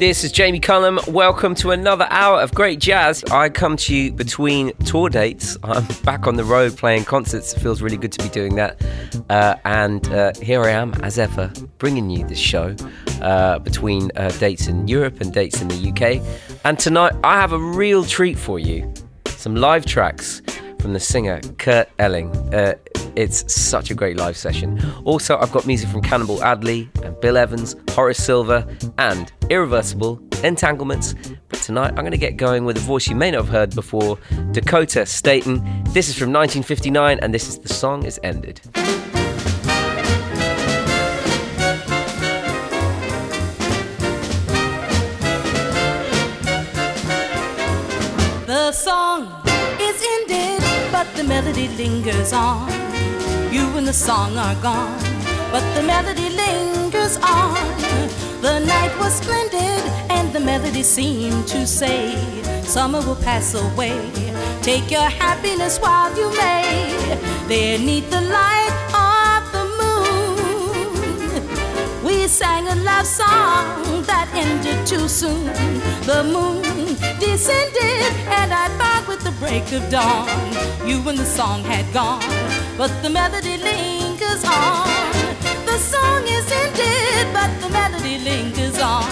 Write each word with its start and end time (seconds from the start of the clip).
This 0.00 0.24
is 0.24 0.32
Jamie 0.32 0.60
Cullum. 0.60 0.98
Welcome 1.08 1.54
to 1.56 1.72
another 1.72 2.06
hour 2.08 2.40
of 2.40 2.54
great 2.54 2.78
jazz. 2.78 3.22
I 3.24 3.50
come 3.50 3.76
to 3.76 3.94
you 3.94 4.10
between 4.10 4.74
tour 4.86 5.10
dates. 5.10 5.58
I'm 5.62 5.86
back 6.04 6.26
on 6.26 6.36
the 6.36 6.42
road 6.42 6.74
playing 6.74 7.04
concerts. 7.04 7.52
It 7.52 7.60
feels 7.60 7.82
really 7.82 7.98
good 7.98 8.10
to 8.12 8.22
be 8.22 8.30
doing 8.30 8.54
that. 8.54 8.82
Uh, 9.28 9.56
and 9.66 10.08
uh, 10.08 10.32
here 10.40 10.62
I 10.62 10.70
am, 10.70 10.94
as 11.02 11.18
ever, 11.18 11.52
bringing 11.76 12.08
you 12.08 12.26
this 12.26 12.38
show 12.38 12.74
uh, 13.20 13.58
between 13.58 14.10
uh, 14.16 14.30
dates 14.38 14.68
in 14.68 14.88
Europe 14.88 15.20
and 15.20 15.34
dates 15.34 15.60
in 15.60 15.68
the 15.68 15.90
UK. 15.90 16.24
And 16.64 16.78
tonight, 16.78 17.12
I 17.22 17.38
have 17.38 17.52
a 17.52 17.58
real 17.58 18.02
treat 18.02 18.38
for 18.38 18.58
you 18.58 18.90
some 19.26 19.54
live 19.54 19.84
tracks 19.84 20.40
from 20.80 20.92
the 20.92 21.00
singer 21.00 21.40
Kurt 21.58 21.88
Elling. 21.98 22.30
Uh, 22.54 22.74
it's 23.16 23.52
such 23.52 23.90
a 23.90 23.94
great 23.94 24.16
live 24.16 24.36
session. 24.36 24.80
Also, 25.04 25.36
I've 25.38 25.52
got 25.52 25.66
music 25.66 25.88
from 25.88 26.00
Cannonball 26.00 26.42
Adderley 26.42 26.88
and 27.02 27.18
Bill 27.20 27.36
Evans, 27.36 27.76
Horace 27.90 28.22
Silver, 28.22 28.66
and 28.98 29.32
Irreversible, 29.50 30.20
Entanglements. 30.42 31.14
But 31.48 31.60
tonight, 31.60 31.90
I'm 31.90 31.96
going 31.96 32.12
to 32.12 32.18
get 32.18 32.36
going 32.36 32.64
with 32.64 32.76
a 32.76 32.80
voice 32.80 33.08
you 33.08 33.16
may 33.16 33.30
not 33.30 33.44
have 33.44 33.48
heard 33.48 33.74
before 33.74 34.18
Dakota 34.52 35.04
Staton. 35.06 35.62
This 35.92 36.08
is 36.08 36.16
from 36.16 36.32
1959, 36.32 37.18
and 37.20 37.34
this 37.34 37.48
is 37.48 37.58
The 37.58 37.68
Song 37.68 38.04
Is 38.04 38.18
Ended. 38.22 38.60
The 48.46 48.72
song 48.72 49.39
the 51.20 51.28
melody 51.28 51.68
lingers 51.76 52.32
on. 52.32 52.66
You 53.52 53.66
and 53.76 53.86
the 53.86 53.92
song 53.92 54.38
are 54.38 54.54
gone, 54.62 55.02
but 55.52 55.62
the 55.74 55.82
melody 55.82 56.30
lingers 56.30 57.18
on. 57.18 57.56
The 58.40 58.60
night 58.60 58.92
was 58.98 59.12
splendid, 59.16 59.82
and 60.08 60.32
the 60.32 60.40
melody 60.40 60.82
seemed 60.82 61.46
to 61.48 61.66
say, 61.66 62.16
Summer 62.62 63.02
will 63.02 63.16
pass 63.16 63.52
away. 63.54 64.00
Take 64.62 64.90
your 64.90 65.10
happiness 65.24 65.78
while 65.78 66.10
you 66.16 66.30
may. 66.38 66.96
There 67.48 67.78
neath 67.78 68.08
the 68.08 68.22
light 68.22 68.76
of 69.12 69.42
the 69.56 69.64
moon, 69.80 71.44
we 72.02 72.28
sang 72.28 72.66
a 72.66 72.76
love 72.76 73.06
song 73.06 73.99
ended 74.34 74.86
too 74.86 75.08
soon. 75.08 75.46
The 76.06 76.22
moon 76.24 76.62
descended, 77.18 78.12
and 78.38 78.52
I 78.52 78.68
found 78.78 79.06
with 79.06 79.22
the 79.22 79.32
break 79.32 79.72
of 79.72 79.88
dawn, 79.90 80.28
you 80.88 81.06
and 81.08 81.18
the 81.18 81.26
song 81.26 81.62
had 81.64 81.92
gone 81.92 82.60
but 82.80 83.02
the 83.02 83.10
melody 83.10 83.58
lingers 83.58 84.42
on. 84.42 84.88
The 85.66 85.76
song 85.76 86.22
is 86.26 86.50
ended, 86.50 87.26
but 87.34 87.50
the 87.60 87.68
melody 87.68 88.16
lingers 88.16 88.78
on. 88.78 89.04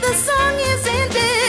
The 0.00 0.14
song 0.14 0.54
is 0.72 0.86
ended, 0.86 1.43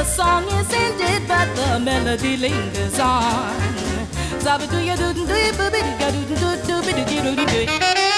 The 0.00 0.06
song 0.06 0.44
is 0.44 0.72
ended, 0.72 1.28
but 1.28 1.54
the 1.54 1.78
melody 1.78 2.38
lingers 2.38 2.98
on. 2.98 3.52
Zabba 4.40 4.66
do 4.70 4.78
ya 4.80 4.96
do 4.96 5.12
do 5.12 5.26
ya 5.28 5.52
booby 5.58 5.80
do 6.00 6.08
do 6.10 6.36
do 6.40 6.46
do 6.66 6.80
do 6.80 7.04
do 7.04 7.36
do 7.36 7.44
do. 7.44 7.46
Take 7.46 8.09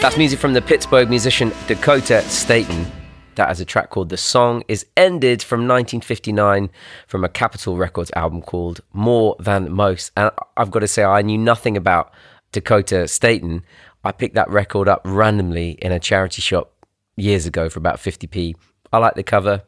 That's 0.00 0.16
music 0.16 0.38
from 0.38 0.52
the 0.52 0.62
Pittsburgh 0.62 1.10
musician 1.10 1.52
Dakota 1.66 2.22
Staton 2.22 2.86
that 3.34 3.48
has 3.48 3.58
a 3.58 3.64
track 3.64 3.90
called 3.90 4.10
The 4.10 4.16
Song 4.16 4.62
Is 4.68 4.86
Ended 4.96 5.42
from 5.42 5.62
1959 5.62 6.70
from 7.08 7.24
a 7.24 7.28
Capitol 7.28 7.76
Records 7.76 8.12
album 8.14 8.40
called 8.40 8.80
More 8.92 9.34
Than 9.40 9.72
Most. 9.72 10.12
And 10.16 10.30
I've 10.56 10.70
got 10.70 10.80
to 10.80 10.86
say, 10.86 11.02
I 11.02 11.22
knew 11.22 11.36
nothing 11.36 11.76
about 11.76 12.12
Dakota 12.52 13.08
Staton. 13.08 13.64
I 14.04 14.12
picked 14.12 14.36
that 14.36 14.48
record 14.48 14.88
up 14.88 15.02
randomly 15.04 15.72
in 15.82 15.90
a 15.90 15.98
charity 15.98 16.42
shop 16.42 16.72
years 17.16 17.44
ago 17.44 17.68
for 17.68 17.80
about 17.80 17.96
50p. 17.96 18.54
I 18.92 18.98
like 18.98 19.14
the 19.14 19.24
cover, 19.24 19.64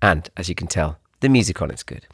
and 0.00 0.30
as 0.36 0.48
you 0.48 0.54
can 0.54 0.68
tell, 0.68 1.00
the 1.20 1.28
music 1.28 1.62
on 1.62 1.70
it's 1.70 1.82
good. 1.82 2.06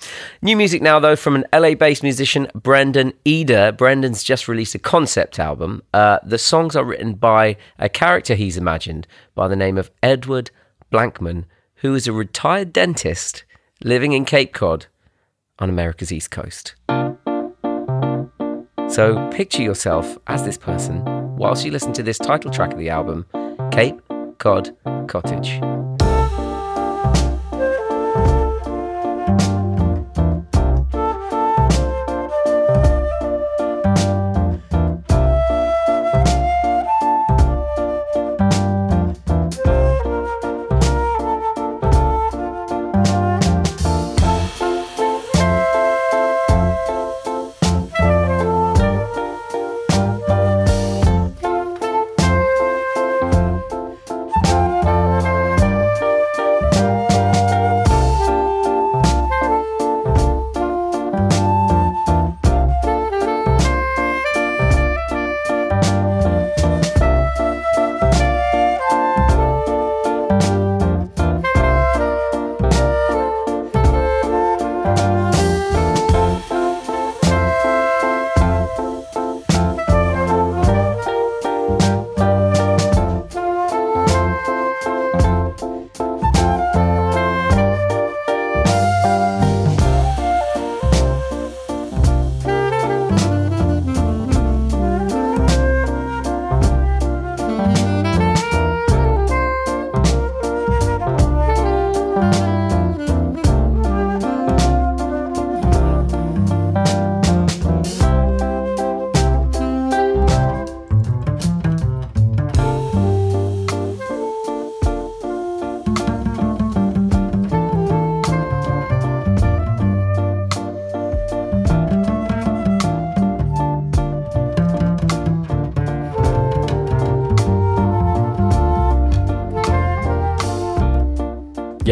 New 0.42 0.56
music 0.56 0.82
now, 0.82 0.98
though, 0.98 1.16
from 1.16 1.36
an 1.36 1.44
LA 1.52 1.74
based 1.74 2.02
musician, 2.02 2.48
Brendan 2.54 3.12
Eder. 3.24 3.72
Brendan's 3.72 4.22
just 4.22 4.48
released 4.48 4.74
a 4.74 4.78
concept 4.78 5.38
album. 5.38 5.82
Uh, 5.92 6.18
the 6.24 6.38
songs 6.38 6.76
are 6.76 6.84
written 6.84 7.14
by 7.14 7.56
a 7.78 7.88
character 7.88 8.34
he's 8.34 8.56
imagined 8.56 9.06
by 9.34 9.48
the 9.48 9.56
name 9.56 9.78
of 9.78 9.90
Edward 10.02 10.50
Blankman, 10.92 11.44
who 11.76 11.94
is 11.94 12.06
a 12.06 12.12
retired 12.12 12.72
dentist 12.72 13.44
living 13.82 14.12
in 14.12 14.24
Cape 14.24 14.52
Cod 14.52 14.86
on 15.58 15.68
America's 15.68 16.12
East 16.12 16.30
Coast. 16.30 16.74
So 18.88 19.28
picture 19.30 19.62
yourself 19.62 20.18
as 20.26 20.44
this 20.44 20.58
person 20.58 21.02
whilst 21.36 21.64
you 21.64 21.70
listen 21.70 21.92
to 21.94 22.02
this 22.02 22.18
title 22.18 22.50
track 22.50 22.72
of 22.72 22.78
the 22.78 22.90
album, 22.90 23.26
Cape 23.72 24.00
Cod 24.38 24.76
Cottage. 25.08 25.60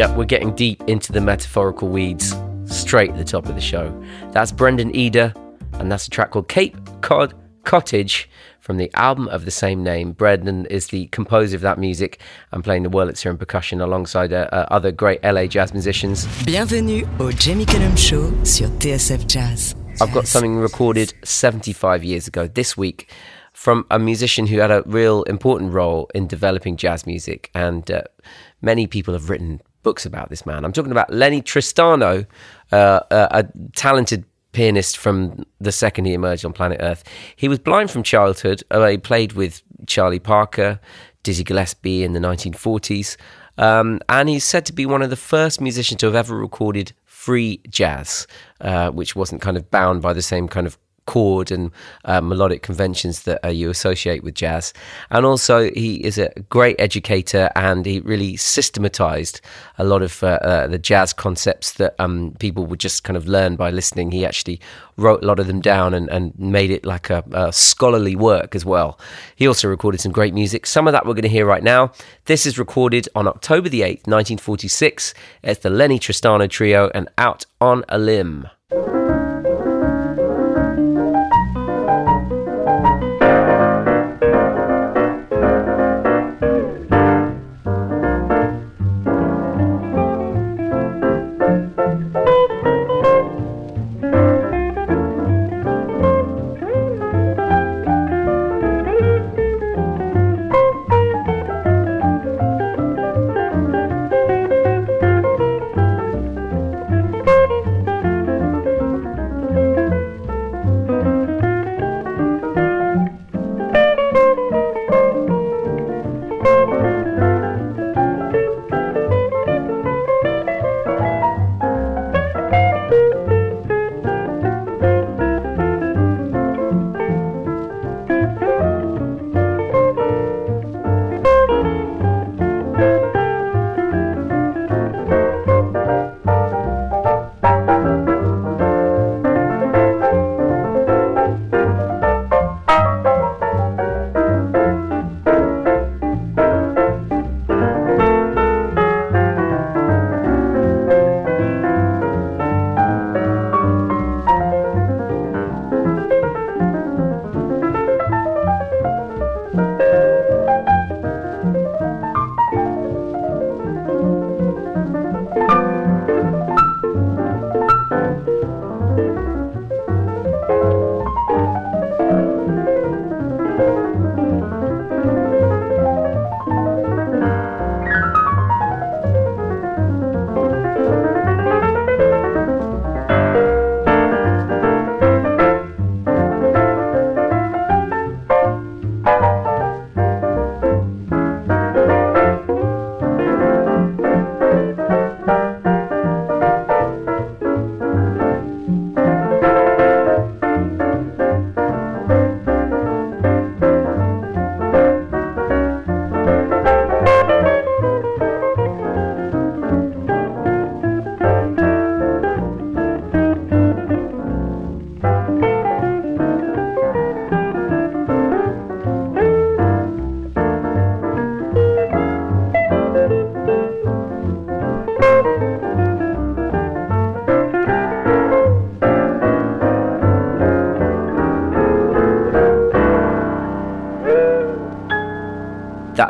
Yep, 0.01 0.17
we're 0.17 0.25
getting 0.25 0.55
deep 0.55 0.81
into 0.87 1.11
the 1.11 1.21
metaphorical 1.21 1.87
weeds 1.87 2.33
straight 2.65 3.11
at 3.11 3.17
the 3.17 3.23
top 3.23 3.45
of 3.45 3.53
the 3.53 3.61
show. 3.61 3.93
That's 4.31 4.51
Brendan 4.51 4.95
Eder, 4.95 5.31
and 5.73 5.91
that's 5.91 6.07
a 6.07 6.09
track 6.09 6.31
called 6.31 6.47
Cape 6.47 6.75
Cod 7.01 7.35
Cottage 7.65 8.27
from 8.61 8.77
the 8.77 8.89
album 8.95 9.27
of 9.27 9.45
the 9.45 9.51
same 9.51 9.83
name. 9.83 10.13
Brendan 10.13 10.65
is 10.65 10.87
the 10.87 11.05
composer 11.09 11.55
of 11.55 11.61
that 11.61 11.77
music 11.77 12.19
and 12.51 12.63
playing 12.63 12.81
the 12.81 12.89
Wurlitzer 12.89 13.29
and 13.29 13.37
percussion 13.37 13.79
alongside 13.79 14.33
uh, 14.33 14.49
uh, 14.51 14.65
other 14.71 14.91
great 14.91 15.23
LA 15.23 15.45
jazz 15.45 15.71
musicians. 15.71 16.25
Bienvenue 16.45 17.07
au 17.19 17.31
Jamie 17.31 17.67
Cullum 17.67 17.95
Show 17.95 18.31
sur 18.43 18.69
TSF 18.79 19.27
Jazz. 19.27 19.75
I've 20.01 20.11
got 20.11 20.25
something 20.25 20.57
recorded 20.57 21.13
75 21.23 22.03
years 22.03 22.27
ago 22.27 22.47
this 22.47 22.75
week 22.75 23.11
from 23.53 23.85
a 23.91 23.99
musician 23.99 24.47
who 24.47 24.57
had 24.57 24.71
a 24.71 24.81
real 24.87 25.21
important 25.23 25.73
role 25.73 26.09
in 26.15 26.25
developing 26.25 26.75
jazz 26.75 27.05
music, 27.05 27.51
and 27.53 27.91
uh, 27.91 28.01
many 28.63 28.87
people 28.87 29.13
have 29.13 29.29
written 29.29 29.61
books 29.83 30.05
about 30.05 30.29
this 30.29 30.45
man. 30.45 30.65
I'm 30.65 30.73
talking 30.73 30.91
about 30.91 31.11
Lennie 31.11 31.41
Tristano, 31.41 32.25
uh, 32.71 32.75
uh, 32.75 33.27
a 33.31 33.45
talented 33.75 34.25
pianist 34.51 34.97
from 34.97 35.45
the 35.59 35.71
second 35.71 36.05
he 36.05 36.13
emerged 36.13 36.45
on 36.45 36.53
planet 36.53 36.79
Earth. 36.81 37.03
He 37.35 37.47
was 37.47 37.59
blind 37.59 37.89
from 37.89 38.03
childhood. 38.03 38.63
Uh, 38.69 38.87
he 38.87 38.97
played 38.97 39.33
with 39.33 39.61
Charlie 39.87 40.19
Parker, 40.19 40.79
Dizzy 41.23 41.43
Gillespie 41.43 42.03
in 42.03 42.13
the 42.13 42.19
1940s, 42.19 43.17
um, 43.57 43.99
and 44.09 44.29
he's 44.29 44.43
said 44.43 44.65
to 44.65 44.73
be 44.73 44.85
one 44.85 45.01
of 45.01 45.09
the 45.09 45.15
first 45.15 45.61
musicians 45.61 45.99
to 45.99 46.07
have 46.07 46.15
ever 46.15 46.37
recorded 46.37 46.93
free 47.05 47.61
jazz, 47.69 48.25
uh, 48.61 48.89
which 48.89 49.15
wasn't 49.15 49.41
kind 49.41 49.55
of 49.55 49.69
bound 49.69 50.01
by 50.01 50.13
the 50.13 50.21
same 50.21 50.47
kind 50.47 50.65
of 50.65 50.77
chord 51.11 51.51
and 51.51 51.71
uh, 52.05 52.21
melodic 52.21 52.61
conventions 52.61 53.23
that 53.23 53.43
uh, 53.45 53.49
you 53.49 53.69
associate 53.69 54.23
with 54.23 54.33
jazz. 54.33 54.73
And 55.09 55.25
also, 55.25 55.69
he 55.71 55.95
is 55.95 56.17
a 56.17 56.31
great 56.47 56.77
educator 56.79 57.49
and 57.53 57.85
he 57.85 57.99
really 57.99 58.37
systematized 58.37 59.41
a 59.77 59.83
lot 59.83 60.01
of 60.03 60.23
uh, 60.23 60.39
uh, 60.41 60.67
the 60.67 60.77
jazz 60.77 61.11
concepts 61.11 61.73
that 61.73 61.95
um, 61.99 62.33
people 62.39 62.65
would 62.65 62.79
just 62.79 63.03
kind 63.03 63.17
of 63.17 63.27
learn 63.27 63.57
by 63.57 63.71
listening. 63.71 64.11
He 64.11 64.25
actually 64.25 64.61
wrote 64.95 65.21
a 65.21 65.27
lot 65.27 65.39
of 65.39 65.47
them 65.47 65.59
down 65.59 65.93
and, 65.93 66.07
and 66.09 66.33
made 66.39 66.71
it 66.71 66.85
like 66.85 67.09
a, 67.09 67.25
a 67.33 67.51
scholarly 67.51 68.15
work 68.15 68.55
as 68.55 68.63
well. 68.63 68.97
He 69.35 69.47
also 69.47 69.67
recorded 69.67 69.99
some 69.99 70.13
great 70.13 70.33
music. 70.33 70.65
Some 70.65 70.87
of 70.87 70.93
that 70.93 71.05
we're 71.05 71.13
going 71.13 71.23
to 71.23 71.37
hear 71.37 71.45
right 71.45 71.63
now. 71.63 71.91
This 72.25 72.45
is 72.45 72.57
recorded 72.57 73.09
on 73.15 73.27
October 73.27 73.67
the 73.67 73.81
8th, 73.81 74.07
1946. 74.07 75.13
It's 75.43 75.59
the 75.59 75.69
Lennie 75.69 75.99
Tristano 75.99 76.49
Trio 76.49 76.89
and 76.93 77.09
Out 77.17 77.45
on 77.59 77.83
a 77.89 77.97
Limb. 77.97 78.47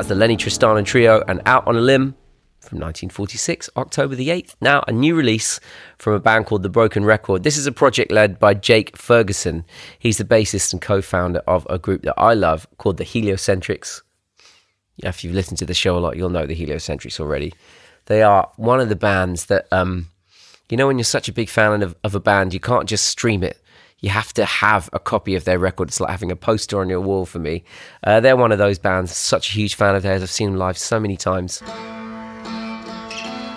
The 0.07 0.15
Lennie 0.15 0.35
Tristano 0.35 0.83
Trio 0.83 1.23
and 1.27 1.41
Out 1.45 1.67
on 1.67 1.75
a 1.75 1.79
Limb 1.79 2.15
from 2.59 2.79
1946, 2.79 3.69
October 3.77 4.15
the 4.15 4.29
8th. 4.29 4.55
Now, 4.59 4.83
a 4.87 4.91
new 4.91 5.15
release 5.15 5.59
from 5.99 6.13
a 6.13 6.19
band 6.19 6.47
called 6.47 6.63
The 6.63 6.69
Broken 6.69 7.05
Record. 7.05 7.43
This 7.43 7.55
is 7.55 7.67
a 7.67 7.71
project 7.71 8.11
led 8.11 8.39
by 8.39 8.55
Jake 8.55 8.97
Ferguson. 8.97 9.63
He's 9.99 10.17
the 10.17 10.23
bassist 10.23 10.73
and 10.73 10.81
co 10.81 11.01
founder 11.01 11.39
of 11.47 11.67
a 11.69 11.77
group 11.77 12.01
that 12.01 12.15
I 12.17 12.33
love 12.33 12.67
called 12.77 12.97
the 12.97 13.03
Heliocentrics. 13.03 14.01
If 14.97 15.23
you've 15.23 15.35
listened 15.35 15.59
to 15.59 15.65
the 15.65 15.73
show 15.75 15.95
a 15.95 15.99
lot, 15.99 16.17
you'll 16.17 16.29
know 16.29 16.47
the 16.47 16.55
Heliocentrics 16.55 17.19
already. 17.19 17.53
They 18.07 18.23
are 18.23 18.51
one 18.57 18.79
of 18.79 18.89
the 18.89 18.95
bands 18.95 19.45
that, 19.45 19.67
um, 19.71 20.07
you 20.67 20.77
know, 20.77 20.87
when 20.87 20.97
you're 20.97 21.05
such 21.05 21.29
a 21.29 21.33
big 21.33 21.47
fan 21.47 21.83
of, 21.83 21.95
of 22.03 22.15
a 22.15 22.19
band, 22.19 22.55
you 22.55 22.59
can't 22.59 22.89
just 22.89 23.05
stream 23.05 23.43
it 23.43 23.60
you 24.01 24.09
have 24.09 24.33
to 24.33 24.45
have 24.45 24.89
a 24.93 24.99
copy 24.99 25.35
of 25.35 25.45
their 25.45 25.59
record. 25.59 25.89
It's 25.89 25.99
like 25.99 26.09
having 26.09 26.31
a 26.31 26.35
poster 26.35 26.81
on 26.81 26.89
your 26.89 27.01
wall 27.01 27.25
for 27.25 27.39
me. 27.39 27.63
Uh, 28.03 28.19
they're 28.19 28.35
one 28.35 28.51
of 28.51 28.57
those 28.57 28.79
bands. 28.79 29.15
Such 29.15 29.49
a 29.49 29.53
huge 29.53 29.75
fan 29.75 29.95
of 29.95 30.03
theirs. 30.03 30.23
I've 30.23 30.29
seen 30.31 30.51
them 30.51 30.59
live 30.59 30.77
so 30.77 30.99
many 30.99 31.15
times. 31.15 31.61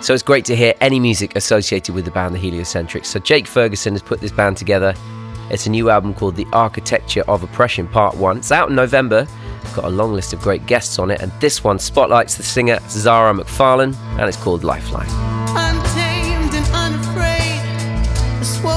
So 0.05 0.13
it's 0.13 0.21
great 0.21 0.45
to 0.45 0.55
hear 0.55 0.75
any 0.81 0.99
music 0.99 1.35
associated 1.35 1.95
with 1.95 2.05
the 2.05 2.11
band, 2.11 2.35
the 2.35 2.39
Heliocentrics. 2.39 3.07
So 3.07 3.19
Jake 3.19 3.47
Ferguson 3.47 3.93
has 3.95 4.03
put 4.03 4.21
this 4.21 4.31
band 4.31 4.55
together. 4.55 4.93
It's 5.49 5.65
a 5.65 5.71
new 5.71 5.89
album 5.89 6.13
called 6.13 6.35
The 6.35 6.45
Architecture 6.53 7.23
of 7.27 7.41
Oppression 7.41 7.87
Part 7.87 8.15
1. 8.15 8.37
It's 8.37 8.51
out 8.51 8.69
in 8.69 8.75
November. 8.75 9.27
Got 9.73 9.85
a 9.85 9.89
long 9.89 10.13
list 10.13 10.31
of 10.31 10.41
great 10.41 10.67
guests 10.67 10.99
on 10.99 11.09
it, 11.09 11.21
and 11.21 11.31
this 11.41 11.63
one 11.63 11.79
spotlights 11.79 12.35
the 12.35 12.43
singer 12.43 12.79
Zara 12.87 13.33
McFarlane, 13.33 13.95
and 14.19 14.29
it's 14.29 14.37
called 14.37 14.63
Lifeline. 14.63 15.09
ready 16.05 16.49
to 16.49 16.61
fight 18.61 18.74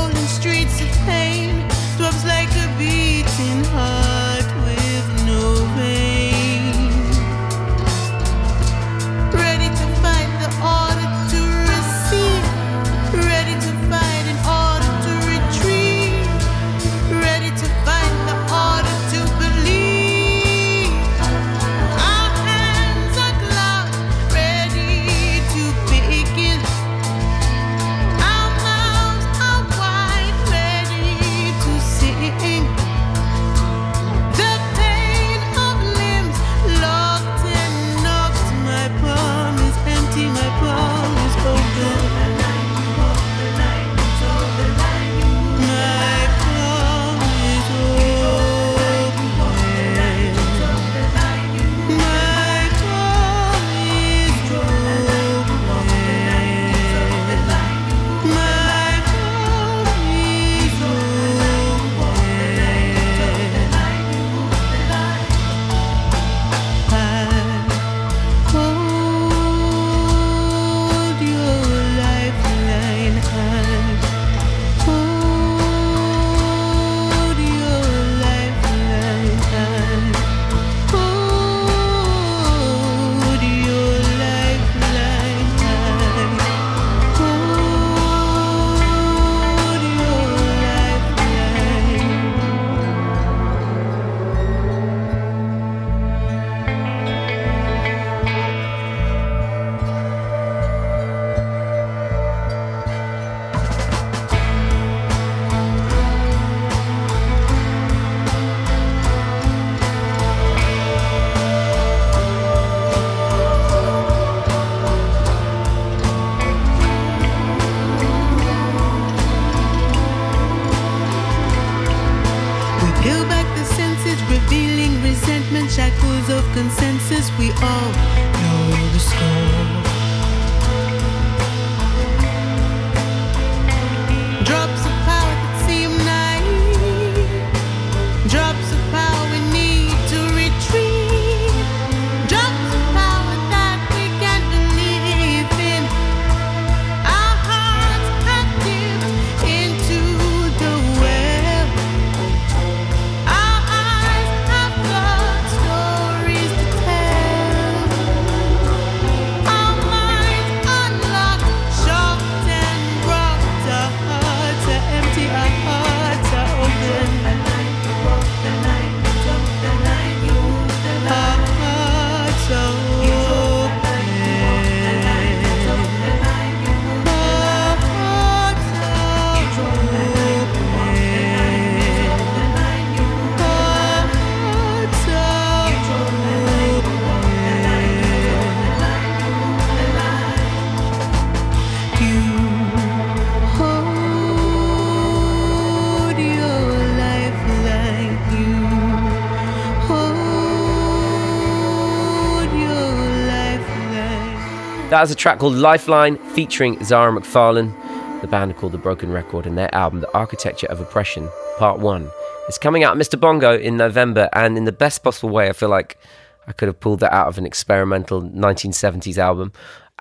That 204.90 205.02
is 205.02 205.10
a 205.10 205.14
track 205.14 205.38
called 205.38 205.54
Lifeline 205.54 206.16
featuring 206.32 206.82
Zara 206.82 207.12
McFarlane, 207.12 207.74
the 208.22 208.26
band 208.26 208.50
are 208.50 208.54
called 208.54 208.72
The 208.72 208.78
Broken 208.78 209.12
Record, 209.12 209.46
and 209.46 209.58
their 209.58 209.72
album, 209.74 210.00
The 210.00 210.10
Architecture 210.12 210.66
of 210.68 210.80
Oppression, 210.80 211.28
Part 211.58 211.78
1. 211.78 212.10
is 212.48 212.56
coming 212.56 212.84
out 212.84 212.96
Mr. 212.96 213.20
Bongo 213.20 213.54
in 213.56 213.76
November, 213.76 214.30
and 214.32 214.56
in 214.56 214.64
the 214.64 214.72
best 214.72 215.04
possible 215.04 215.28
way, 215.28 215.50
I 215.50 215.52
feel 215.52 215.68
like 215.68 215.98
I 216.46 216.52
could 216.52 216.68
have 216.68 216.80
pulled 216.80 217.00
that 217.00 217.12
out 217.12 217.28
of 217.28 217.36
an 217.36 217.44
experimental 217.44 218.22
1970s 218.22 219.18
album. 219.18 219.52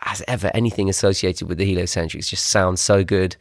As 0.03 0.23
ever, 0.25 0.49
anything 0.53 0.89
associated 0.89 1.49
with 1.49 1.57
the 1.57 1.65
Heliocentrics 1.65 2.29
just 2.29 2.45
sounds 2.45 2.79
so 2.79 3.03
good. 3.03 3.35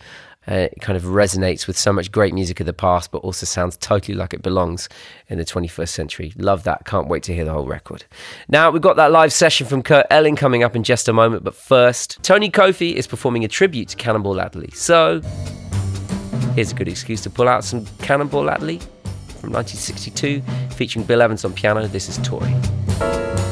Uh, 0.49 0.69
it 0.73 0.81
kind 0.81 0.97
of 0.97 1.05
resonates 1.05 1.67
with 1.67 1.77
so 1.77 1.93
much 1.93 2.13
great 2.13 2.33
music 2.33 2.61
of 2.61 2.67
the 2.67 2.73
past, 2.73 3.11
but 3.11 3.19
also 3.19 3.47
sounds 3.47 3.77
totally 3.77 4.17
like 4.17 4.33
it 4.33 4.43
belongs 4.43 4.89
in 5.29 5.39
the 5.39 5.45
21st 5.45 5.89
century. 5.89 6.33
Love 6.37 6.65
that. 6.65 6.85
Can't 6.85 7.09
wait 7.09 7.23
to 7.25 7.35
hear 7.35 7.45
the 7.45 7.53
whole 7.53 7.67
record. 7.67 8.05
Now, 8.49 8.71
we've 8.71 8.83
got 8.83 8.97
that 8.97 9.11
live 9.11 9.33
session 9.33 9.67
from 9.67 9.83
Kurt 9.83 10.07
Elling 10.11 10.37
coming 10.37 10.63
up 10.63 10.77
in 10.77 10.83
just 10.83 11.09
a 11.09 11.13
moment, 11.13 11.45
but 11.45 11.55
first, 11.55 12.23
Tony 12.23 12.51
Kofi 12.51 12.95
is 12.95 13.07
performing 13.07 13.45
a 13.45 13.49
tribute 13.49 13.89
to 13.89 13.97
Cannonball 13.97 14.41
Adderley. 14.41 14.71
So, 14.73 15.21
here's 16.55 16.73
a 16.73 16.75
good 16.75 16.89
excuse 16.89 17.21
to 17.23 17.31
pull 17.31 17.49
out 17.49 17.65
some 17.65 17.85
Cannonball 17.99 18.49
Adderley 18.49 18.79
from 19.41 19.53
1962, 19.53 20.43
featuring 20.75 21.05
Bill 21.05 21.23
Evans 21.23 21.45
on 21.45 21.53
piano. 21.53 21.87
This 21.87 22.09
is 22.09 22.19
Toy. 22.19 23.46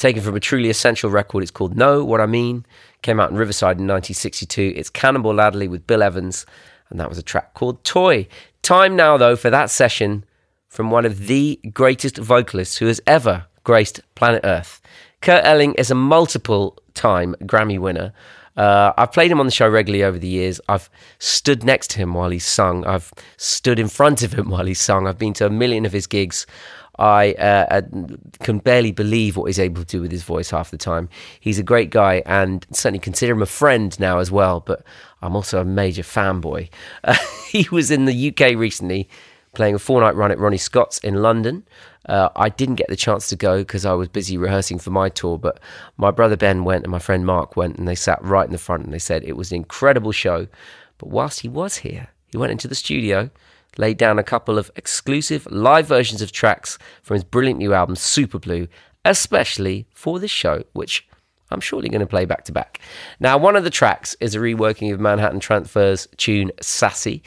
Taken 0.00 0.22
from 0.22 0.34
a 0.34 0.40
truly 0.40 0.70
essential 0.70 1.10
record. 1.10 1.42
It's 1.42 1.50
called 1.50 1.76
Know 1.76 2.04
What 2.04 2.20
I 2.20 2.26
Mean. 2.26 2.64
Came 3.02 3.20
out 3.20 3.30
in 3.30 3.36
Riverside 3.36 3.78
in 3.78 3.86
1962. 3.86 4.72
It's 4.74 4.90
Cannonball 4.90 5.40
Adderley 5.40 5.68
with 5.68 5.86
Bill 5.86 6.02
Evans, 6.02 6.46
and 6.88 6.98
that 6.98 7.08
was 7.08 7.18
a 7.18 7.22
track 7.22 7.54
called 7.54 7.84
Toy. 7.84 8.26
Time 8.62 8.96
now, 8.96 9.16
though, 9.16 9.36
for 9.36 9.50
that 9.50 9.70
session 9.70 10.24
from 10.68 10.90
one 10.90 11.04
of 11.04 11.26
the 11.26 11.60
greatest 11.72 12.16
vocalists 12.16 12.78
who 12.78 12.86
has 12.86 13.00
ever 13.06 13.46
graced 13.64 14.00
planet 14.14 14.40
Earth. 14.44 14.80
Kurt 15.20 15.44
Elling 15.44 15.74
is 15.74 15.90
a 15.90 15.94
multiple 15.94 16.78
time 16.94 17.34
Grammy 17.42 17.78
winner. 17.78 18.12
Uh, 18.56 18.92
I've 18.98 19.12
played 19.12 19.30
him 19.30 19.40
on 19.40 19.46
the 19.46 19.52
show 19.52 19.68
regularly 19.68 20.04
over 20.04 20.18
the 20.18 20.28
years. 20.28 20.60
I've 20.68 20.90
stood 21.18 21.64
next 21.64 21.90
to 21.90 21.98
him 21.98 22.14
while 22.14 22.30
he 22.30 22.38
sung. 22.38 22.84
I've 22.86 23.12
stood 23.36 23.78
in 23.78 23.88
front 23.88 24.22
of 24.22 24.32
him 24.32 24.48
while 24.50 24.66
he 24.66 24.74
sung. 24.74 25.06
I've 25.06 25.18
been 25.18 25.34
to 25.34 25.46
a 25.46 25.50
million 25.50 25.86
of 25.86 25.92
his 25.92 26.06
gigs. 26.06 26.46
I 27.00 27.32
uh, 27.32 27.80
can 28.40 28.58
barely 28.58 28.92
believe 28.92 29.36
what 29.36 29.46
he's 29.46 29.58
able 29.58 29.82
to 29.82 29.86
do 29.86 30.02
with 30.02 30.12
his 30.12 30.22
voice 30.22 30.50
half 30.50 30.70
the 30.70 30.76
time. 30.76 31.08
He's 31.40 31.58
a 31.58 31.62
great 31.62 31.88
guy 31.88 32.22
and 32.26 32.66
certainly 32.72 32.98
consider 32.98 33.32
him 33.32 33.40
a 33.40 33.46
friend 33.46 33.98
now 33.98 34.18
as 34.18 34.30
well, 34.30 34.60
but 34.60 34.84
I'm 35.22 35.34
also 35.34 35.62
a 35.62 35.64
major 35.64 36.02
fanboy. 36.02 36.68
Uh, 37.02 37.16
he 37.48 37.66
was 37.72 37.90
in 37.90 38.04
the 38.04 38.28
UK 38.28 38.54
recently 38.54 39.08
playing 39.54 39.74
a 39.74 39.78
four 39.78 40.02
night 40.02 40.14
run 40.14 40.30
at 40.30 40.38
Ronnie 40.38 40.58
Scott's 40.58 40.98
in 40.98 41.22
London. 41.22 41.66
Uh, 42.04 42.28
I 42.36 42.50
didn't 42.50 42.76
get 42.76 42.88
the 42.88 42.96
chance 42.96 43.28
to 43.28 43.36
go 43.36 43.58
because 43.58 43.86
I 43.86 43.94
was 43.94 44.08
busy 44.08 44.36
rehearsing 44.36 44.78
for 44.78 44.90
my 44.90 45.08
tour, 45.08 45.38
but 45.38 45.58
my 45.96 46.10
brother 46.10 46.36
Ben 46.36 46.64
went 46.64 46.84
and 46.84 46.92
my 46.92 46.98
friend 46.98 47.24
Mark 47.24 47.56
went, 47.56 47.78
and 47.78 47.88
they 47.88 47.94
sat 47.94 48.22
right 48.22 48.44
in 48.44 48.52
the 48.52 48.58
front 48.58 48.84
and 48.84 48.92
they 48.92 48.98
said 48.98 49.24
it 49.24 49.36
was 49.36 49.52
an 49.52 49.56
incredible 49.56 50.12
show. 50.12 50.48
But 50.98 51.08
whilst 51.08 51.40
he 51.40 51.48
was 51.48 51.78
here, 51.78 52.08
he 52.30 52.36
went 52.36 52.52
into 52.52 52.68
the 52.68 52.74
studio 52.74 53.30
laid 53.80 53.96
down 53.96 54.18
a 54.18 54.22
couple 54.22 54.58
of 54.58 54.70
exclusive 54.76 55.46
live 55.50 55.86
versions 55.86 56.20
of 56.22 56.30
tracks 56.30 56.78
from 57.02 57.14
his 57.14 57.24
brilliant 57.24 57.58
new 57.58 57.72
album, 57.72 57.96
Super 57.96 58.38
Blue, 58.38 58.68
especially 59.04 59.86
for 59.94 60.20
this 60.20 60.30
show, 60.30 60.62
which 60.74 61.08
I'm 61.50 61.60
surely 61.60 61.88
going 61.88 62.00
to 62.00 62.06
play 62.06 62.26
back 62.26 62.44
to 62.44 62.52
back. 62.52 62.80
Now, 63.18 63.38
one 63.38 63.56
of 63.56 63.64
the 63.64 63.70
tracks 63.70 64.14
is 64.20 64.34
a 64.34 64.38
reworking 64.38 64.92
of 64.92 65.00
Manhattan 65.00 65.40
Transfer's 65.40 66.06
tune 66.18 66.52
Sassy, 66.60 67.22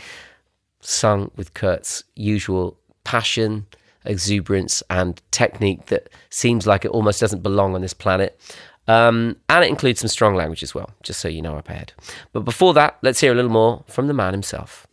sung 0.80 1.32
with 1.36 1.54
Kurt's 1.56 2.04
usual 2.16 2.78
passion, 3.04 3.66
exuberance, 4.06 4.84
and 4.89 5.22
technique 5.32 5.88
that 5.88 6.10
seems 6.30 6.68
like 6.68 6.86
it 6.86 6.92
almost 6.92 7.20
doesn't 7.20 7.42
belong 7.42 7.74
on 7.74 7.82
this 7.82 7.94
planet. 7.94 8.39
Um, 8.88 9.38
and 9.50 9.63
it 9.63 9.70
includes 9.70 10.02
some 10.02 10.10
strong 10.10 10.36
language 10.36 10.62
as 10.62 10.76
well, 10.76 10.92
just 11.02 11.20
so 11.20 11.28
you 11.30 11.42
know 11.42 11.56
up 11.58 11.70
ahead. 11.70 11.94
But 12.32 12.42
before 12.42 12.74
that, 12.76 13.00
let's 13.02 13.22
hear 13.22 13.32
a 13.32 13.36
little 13.36 13.52
more 13.52 13.84
from 13.88 14.08
the 14.08 14.13
man 14.13 14.34
himself. 14.34 14.86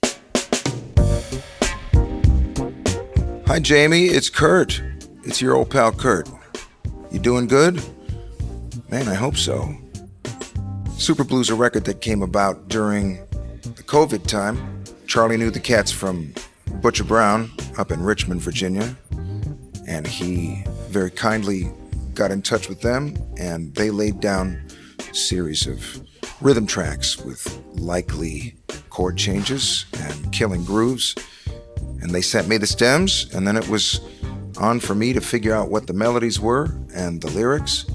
Hi, 3.51 3.59
Jamie. 3.59 4.05
It's 4.05 4.31
Kurt. 4.31 4.81
It's 5.25 5.43
your 5.43 5.57
old 5.57 5.71
pal 5.71 5.91
Kurt. 5.91 6.29
You 7.11 7.19
doing 7.19 7.49
good? 7.49 7.83
Man, 8.89 9.09
I 9.09 9.15
hope 9.15 9.37
so. 9.37 9.75
Super 10.97 11.25
Blues 11.25 11.51
a 11.51 11.57
record 11.57 11.85
that 11.87 12.01
came 12.01 12.23
about 12.23 12.69
during 12.69 13.17
the 13.63 13.83
COVID 13.83 14.29
time. 14.29 14.85
Charlie 15.09 15.37
knew 15.37 15.51
the 15.51 15.59
cats 15.59 15.91
from 15.91 16.33
Butcher 16.75 17.03
Brown 17.03 17.51
up 17.77 17.91
in 17.91 18.05
Richmond, 18.05 18.41
Virginia, 18.41 18.97
and 19.89 20.07
he 20.07 20.63
very 20.89 21.11
kindly 21.11 21.73
got 22.15 22.31
in 22.31 22.43
touch 22.43 22.69
with 22.69 22.83
them, 22.83 23.17
and 23.37 23.75
they 23.75 23.91
laid 23.91 24.21
down 24.21 24.65
a 25.11 25.13
series 25.13 25.67
of 25.67 26.01
rhythm 26.41 26.69
tracks 26.69 27.17
with 27.19 27.61
likely 27.73 28.55
chord 28.91 29.19
changes 29.19 29.87
and 29.99 30.33
killing 30.33 30.65
grooves 30.65 31.17
and 32.01 32.11
they 32.11 32.23
sent 32.23 32.49
me 32.49 32.57
the 32.57 32.67
stems, 32.67 33.33
and 33.35 33.47
then 33.47 33.57
it 33.57 33.69
was 33.69 34.01
on 34.59 34.81
for 34.81 34.95
me 34.95 35.13
to 35.13 35.21
figure 35.21 35.55
out 35.55 35.71
what 35.71 35.87
the 35.87 35.93
melodies 35.93 36.41
were 36.41 36.69
and 36.95 37.21
the 37.21 37.31
lyrics, 37.31 37.87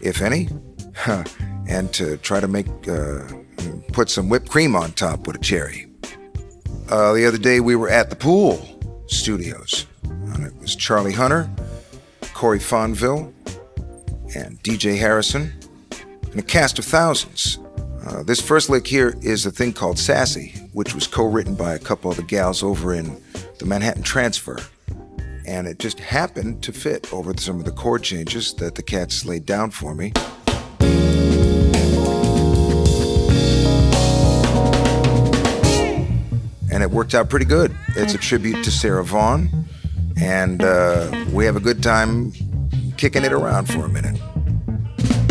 if 0.00 0.20
any, 0.22 0.48
and 1.68 1.92
to 1.92 2.16
try 2.18 2.40
to 2.40 2.48
make 2.48 2.66
uh, 2.88 3.22
put 3.92 4.10
some 4.10 4.28
whipped 4.28 4.48
cream 4.48 4.76
on 4.76 4.92
top 4.92 5.26
with 5.26 5.36
a 5.36 5.38
cherry. 5.38 5.86
Uh, 6.88 7.12
the 7.12 7.26
other 7.26 7.38
day 7.38 7.60
we 7.60 7.74
were 7.74 7.88
at 7.88 8.10
the 8.10 8.16
pool 8.16 8.64
studios, 9.06 9.86
and 10.04 10.46
it 10.46 10.56
was 10.58 10.76
Charlie 10.76 11.12
Hunter, 11.12 11.50
Corey 12.34 12.58
Fonville, 12.58 13.32
and 14.34 14.62
DJ 14.62 14.98
Harrison, 14.98 15.52
and 16.30 16.38
a 16.38 16.42
cast 16.42 16.78
of 16.78 16.84
thousands. 16.84 17.58
Uh, 18.06 18.22
this 18.22 18.40
first 18.40 18.70
lick 18.70 18.86
here 18.86 19.16
is 19.20 19.46
a 19.46 19.50
thing 19.50 19.72
called 19.72 19.98
Sassy, 19.98 20.54
which 20.72 20.94
was 20.94 21.08
co 21.08 21.24
written 21.24 21.56
by 21.56 21.74
a 21.74 21.78
couple 21.78 22.08
of 22.08 22.16
the 22.16 22.22
gals 22.22 22.62
over 22.62 22.94
in 22.94 23.20
the 23.58 23.66
Manhattan 23.66 24.04
Transfer. 24.04 24.60
And 25.44 25.66
it 25.66 25.80
just 25.80 25.98
happened 25.98 26.62
to 26.62 26.72
fit 26.72 27.12
over 27.12 27.34
some 27.36 27.58
of 27.58 27.64
the 27.64 27.72
chord 27.72 28.04
changes 28.04 28.54
that 28.54 28.76
the 28.76 28.82
cats 28.82 29.24
laid 29.24 29.44
down 29.44 29.72
for 29.72 29.92
me. 29.92 30.12
And 36.72 36.82
it 36.84 36.90
worked 36.92 37.14
out 37.14 37.28
pretty 37.28 37.46
good. 37.46 37.74
It's 37.96 38.14
a 38.14 38.18
tribute 38.18 38.62
to 38.64 38.70
Sarah 38.70 39.04
Vaughan. 39.04 39.66
And 40.16 40.62
uh, 40.62 41.26
we 41.32 41.44
have 41.44 41.56
a 41.56 41.60
good 41.60 41.82
time 41.82 42.32
kicking 42.96 43.24
it 43.24 43.32
around 43.32 43.66
for 43.66 43.84
a 43.84 43.88
minute. 43.88 44.20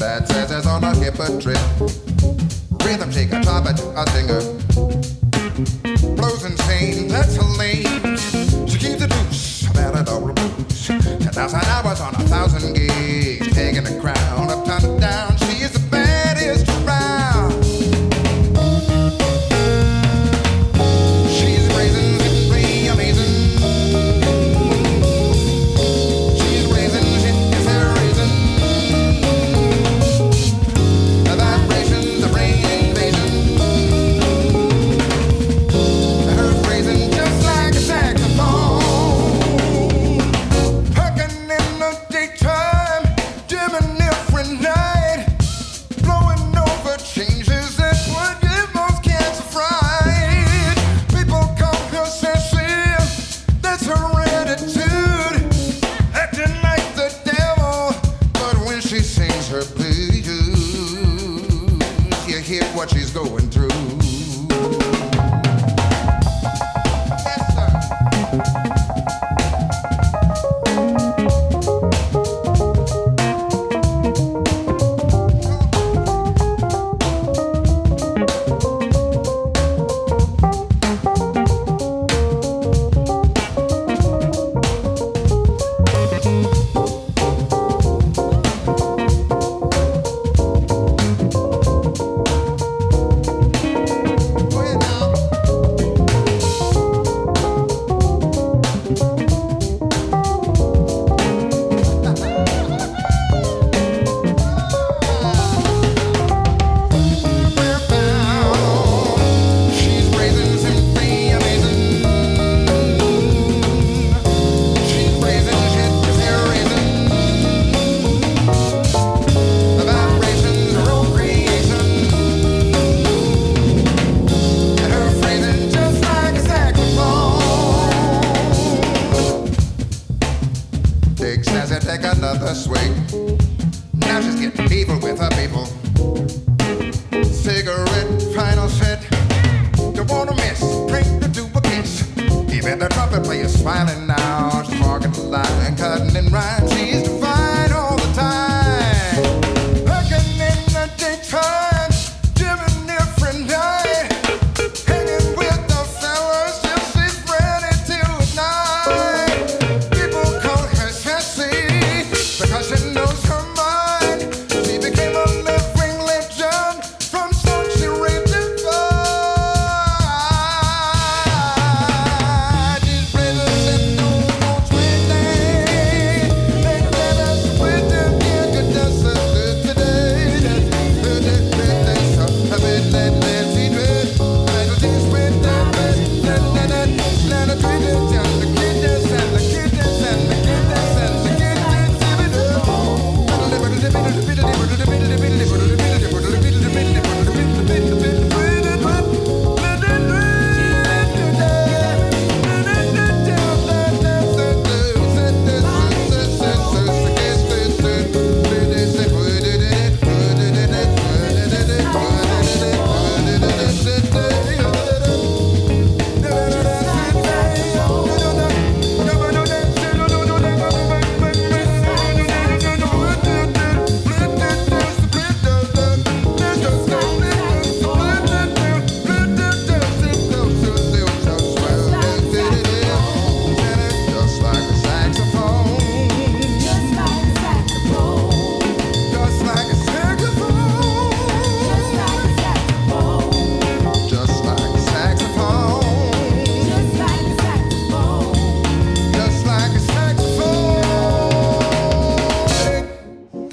That 0.00 0.26
says 0.28 0.50
it's 0.50 0.66
on 0.66 0.82
a 0.82 0.94
hip 0.96 1.18
a 1.20 1.26
trip. 1.38 1.60
Rhythm 2.82 3.12
shake 3.12 3.32
a 3.32 3.40
top 3.42 3.66
it, 3.68 3.78
a 3.94 4.08
singer. 4.10 4.40
Blows 6.16 6.44
insane, 6.44 7.08
that's 7.08 7.36
her 7.36 7.44
lane. 7.60 7.84
She 8.66 8.78
keeps 8.78 8.96
the 8.96 9.06
deuce 9.08 9.68
or 9.76 10.00
a 10.00 10.32
blues. 10.32 10.86
Ten 10.86 11.32
thousand 11.32 11.60
hours 11.64 11.84
on 11.84 11.84
a 11.84 11.89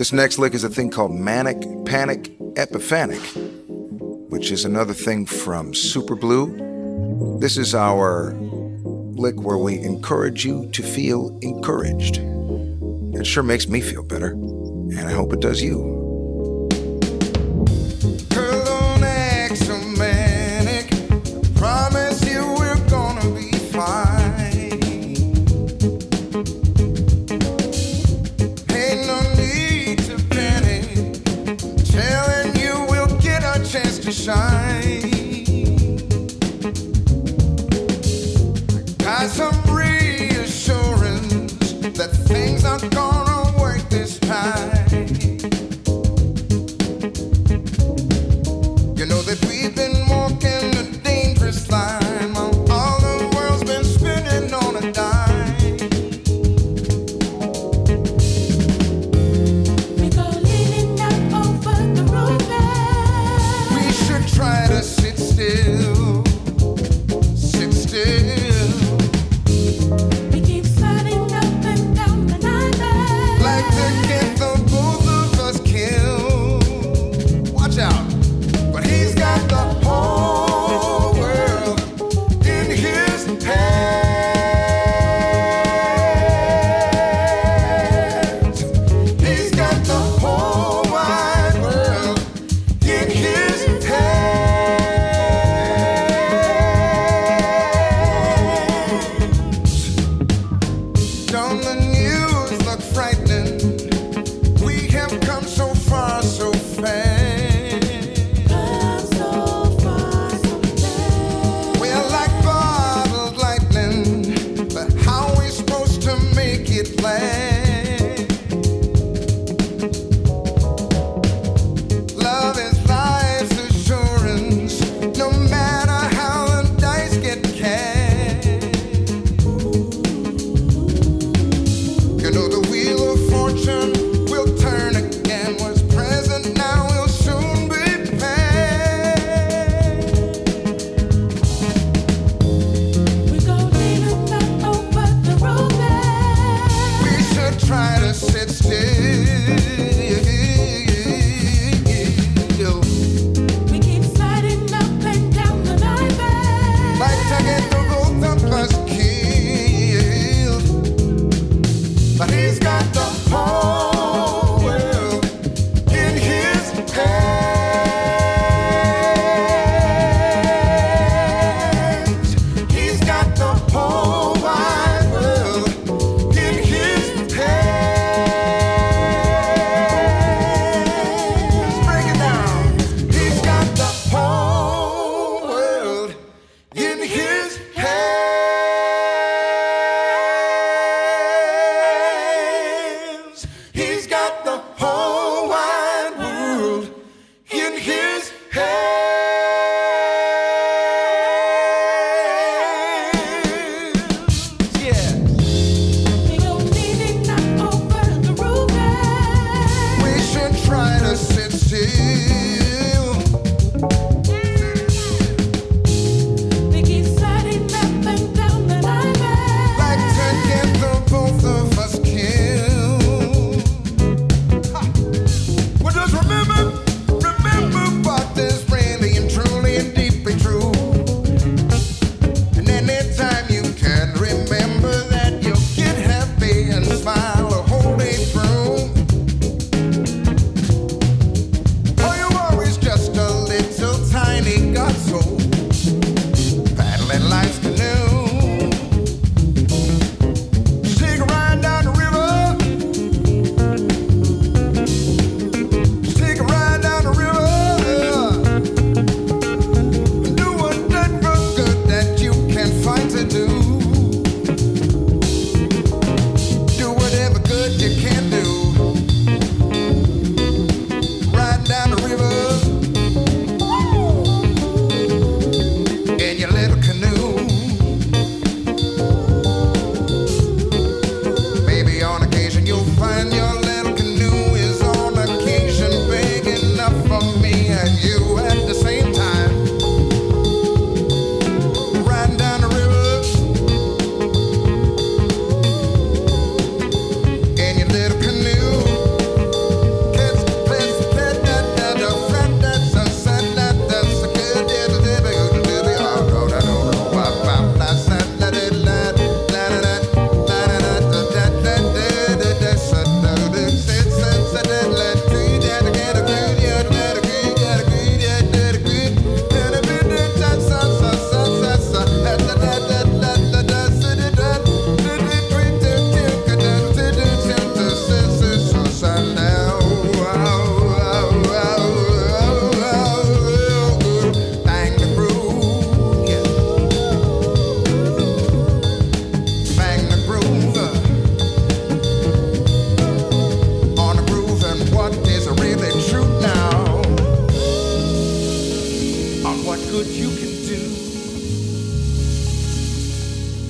This 0.08 0.13
next 0.13 0.39
lick 0.39 0.54
is 0.54 0.63
a 0.63 0.70
thing 0.70 0.89
called 0.89 1.12
Manic 1.12 1.60
Panic 1.86 2.32
Epiphanic, 2.56 3.20
which 4.32 4.52
is 4.52 4.63
another 4.63 4.93
thing 4.93 5.26
from 5.26 5.74
Super 5.74 6.15
Blue. 6.15 7.38
This 7.41 7.58
is 7.58 7.76
our 7.76 8.34
lick 8.34 9.36
where 9.41 9.58
we 9.58 9.78
encourage 9.80 10.46
you 10.46 10.70
to 10.72 10.82
feel 10.82 11.38
encouraged. 11.41 12.20
It 13.20 13.28
sure 13.28 13.43
makes 13.43 13.67
me 13.67 13.82
feel 13.82 14.02
better, 14.02 14.32
and 14.32 15.00
I 15.00 15.12
hope 15.12 15.34
it 15.34 15.41
does 15.41 15.62
you. 15.62 15.97
things 42.48 42.64
aren't 42.64 42.96
gonna 42.96 43.60
work 43.60 43.82
this 43.90 44.20
time. 44.20 44.87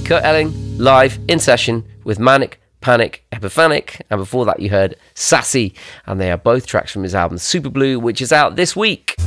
Kurt 0.08 0.24
Elling 0.24 0.78
live 0.78 1.20
in 1.28 1.38
session 1.38 1.84
with 2.06 2.18
Manic, 2.18 2.62
Panic, 2.80 3.26
Epiphanic, 3.34 4.06
and 4.10 4.22
before 4.22 4.46
that 4.46 4.62
you 4.62 4.70
heard 4.70 4.96
Sassy, 5.16 5.76
and 6.06 6.18
they 6.18 6.32
are 6.32 6.38
both 6.38 6.66
tracks 6.66 6.94
from 6.94 7.04
his 7.04 7.14
album 7.14 7.38
Superblue, 7.38 8.02
which 8.02 8.22
is 8.22 8.32
out 8.32 8.56
this 8.56 8.74
week. 8.74 9.18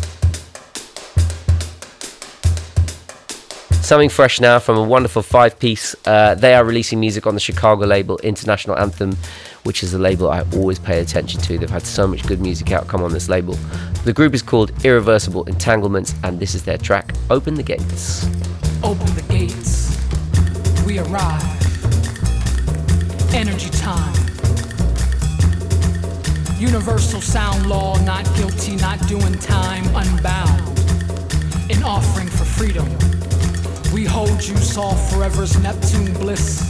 Something 3.82 4.08
fresh 4.08 4.40
now 4.40 4.58
from 4.58 4.78
a 4.78 4.82
wonderful 4.82 5.20
five 5.20 5.58
piece. 5.58 5.94
Uh, 6.06 6.34
they 6.34 6.54
are 6.54 6.64
releasing 6.64 6.98
music 6.98 7.26
on 7.26 7.34
the 7.34 7.40
Chicago 7.40 7.84
label 7.84 8.16
International 8.20 8.78
Anthem, 8.78 9.18
which 9.64 9.82
is 9.82 9.92
a 9.92 9.98
label 9.98 10.30
I 10.30 10.46
always 10.54 10.78
pay 10.78 11.00
attention 11.00 11.42
to. 11.42 11.58
They've 11.58 11.68
had 11.68 11.82
so 11.84 12.06
much 12.06 12.26
good 12.26 12.40
music 12.40 12.72
out 12.72 12.88
come 12.88 13.02
on 13.02 13.12
this 13.12 13.28
label. 13.28 13.52
The 14.04 14.14
group 14.14 14.32
is 14.32 14.40
called 14.40 14.72
Irreversible 14.82 15.44
Entanglements, 15.44 16.14
and 16.24 16.40
this 16.40 16.54
is 16.54 16.64
their 16.64 16.78
track 16.78 17.12
Open 17.28 17.52
the 17.52 17.62
Gates. 17.62 18.24
Open 18.82 19.14
the 19.14 19.24
gates. 19.28 19.99
We 20.86 20.98
arrive. 20.98 21.42
Energy 23.34 23.70
time. 23.70 24.14
Universal 26.58 27.20
sound 27.20 27.66
law, 27.68 27.98
not 28.04 28.24
guilty, 28.36 28.76
not 28.76 28.98
doing 29.08 29.34
time, 29.38 29.84
unbound. 29.94 30.60
An 31.70 31.82
offering 31.82 32.28
for 32.28 32.44
freedom. 32.44 32.86
We 33.94 34.04
hold 34.04 34.42
you, 34.42 34.56
saw 34.56 34.92
forever's 34.94 35.58
Neptune 35.62 36.12
bliss. 36.14 36.60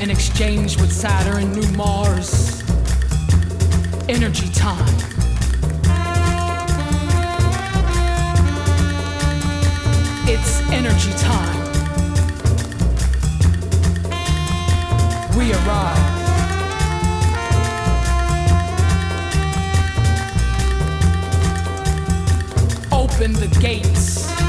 In 0.00 0.10
exchange 0.10 0.80
with 0.80 0.92
Saturn, 0.92 1.52
new 1.52 1.66
Mars. 1.72 2.62
Energy 4.08 4.48
time. 4.52 4.94
It's 10.26 10.60
energy 10.70 11.12
time. 11.18 11.71
We 15.42 15.52
arrive. 15.54 15.98
Open 22.92 23.32
the 23.32 23.48
gates. 23.60 24.41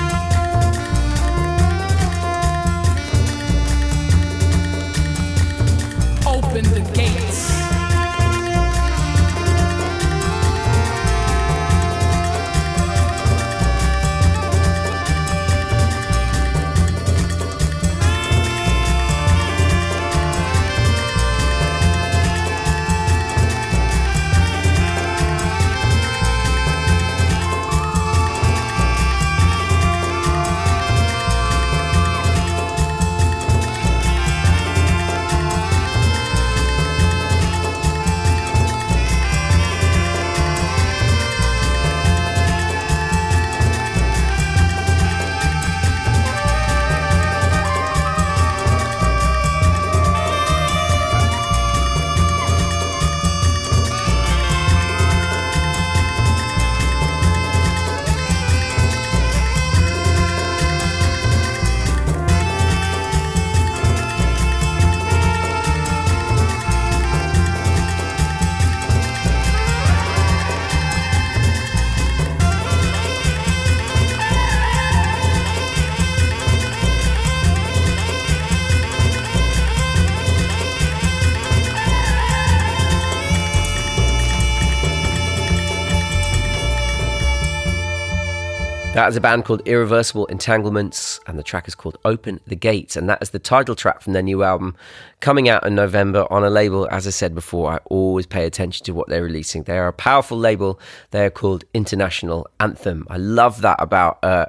That 89.04 89.10
is 89.10 89.18
a 89.18 89.20
band 89.20 89.43
called 89.43 89.62
Irreversible 89.66 90.28
Entanglements, 90.28 91.20
and 91.28 91.38
the 91.38 91.43
track 91.43 91.68
is 91.68 91.76
called 91.76 91.97
Open 92.06 92.39
the 92.47 92.56
Gates, 92.56 92.95
and 92.95 93.10
that 93.10 93.22
is 93.22 93.32
the 93.32 93.38
title 93.38 93.76
track 93.76 94.01
from 94.01 94.14
their 94.14 94.22
new 94.22 94.43
album 94.43 94.78
coming 95.20 95.49
out 95.49 95.68
in 95.68 95.76
November 95.76 96.26
on 96.30 96.45
a 96.45 96.49
label, 96.49 96.88
as 96.89 97.06
I 97.06 97.10
said 97.10 97.36
before, 97.36 97.70
I 97.70 97.80
always 97.89 98.26
pay 98.26 98.45
attention 98.45 98.86
to 98.86 98.93
what 98.93 99.10
they're 99.10 99.22
releasing. 99.22 99.64
They 99.64 99.78
are 99.78 99.89
a 99.89 99.91
powerful 99.91 100.38
label. 100.38 100.80
They 101.12 101.26
are 101.26 101.30
called 101.30 101.66
International 101.74 102.47
Anthem. 102.62 103.06
I 103.10 103.18
love 103.18 103.60
that 103.60 103.76
about 103.82 104.24
uh, 104.24 104.45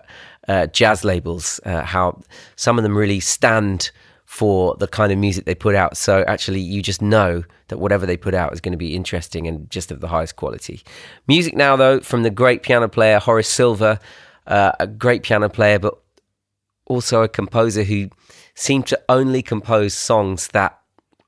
uh, 0.46 0.68
jazz 0.68 1.02
labels, 1.02 1.58
uh, 1.64 1.82
how 1.82 2.22
some 2.54 2.78
of 2.78 2.84
them 2.84 2.96
really 2.96 3.18
stand 3.18 3.90
for 4.24 4.76
the 4.76 4.86
kind 4.86 5.10
of 5.10 5.18
music 5.18 5.46
they 5.46 5.56
put 5.56 5.74
out. 5.74 5.96
So 5.96 6.22
actually, 6.28 6.60
you 6.60 6.80
just 6.80 7.02
know 7.02 7.42
that 7.66 7.78
whatever 7.78 8.06
they 8.06 8.16
put 8.16 8.34
out 8.34 8.52
is 8.52 8.60
going 8.60 8.70
to 8.70 8.78
be 8.78 8.94
interesting 8.94 9.48
and 9.48 9.68
just 9.68 9.90
of 9.90 10.00
the 10.00 10.06
highest 10.06 10.36
quality. 10.36 10.84
Music 11.26 11.56
now, 11.56 11.74
though, 11.74 11.98
from 11.98 12.22
the 12.22 12.30
great 12.30 12.62
piano 12.62 12.88
player 12.88 13.18
Horace 13.18 13.48
Silver, 13.48 13.98
uh, 14.46 14.72
a 14.80 14.86
great 14.86 15.22
piano 15.22 15.48
player, 15.48 15.78
but 15.78 15.98
also 16.86 17.22
a 17.22 17.28
composer 17.28 17.84
who 17.84 18.10
seemed 18.54 18.86
to 18.86 19.00
only 19.08 19.42
compose 19.42 19.94
songs 19.94 20.48
that 20.48 20.78